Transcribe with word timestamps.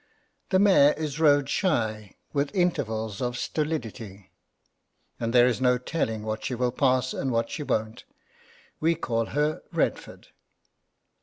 The 0.49 0.57
mare 0.57 0.93
is 0.93 1.19
road 1.19 1.47
shy, 1.47 2.15
with 2.33 2.55
intervals 2.55 3.21
of 3.21 3.37
stolidity, 3.37 4.31
and 5.19 5.31
there 5.31 5.45
is 5.45 5.61
no 5.61 5.77
telling 5.77 6.23
what 6.23 6.43
she 6.43 6.55
will 6.55 6.71
pass 6.71 7.13
and 7.13 7.29
what 7.29 7.51
she 7.51 7.61
won't. 7.61 8.05
We 8.79 8.95
call 8.95 9.25
her 9.25 9.61
Redford. 9.71 10.29